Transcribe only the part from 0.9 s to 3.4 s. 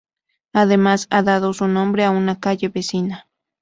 ha dado su nombre a una calle vecina.